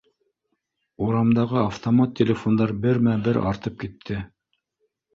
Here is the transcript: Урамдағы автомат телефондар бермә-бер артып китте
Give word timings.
Урамдағы 1.07 1.59
автомат 1.65 2.17
телефондар 2.23 2.75
бермә-бер 2.89 3.41
артып 3.55 3.81
китте 3.87 4.23